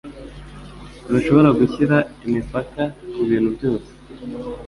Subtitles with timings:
[1.07, 2.81] Ntushobora gushyira imipaka
[3.15, 3.89] kubintu byose.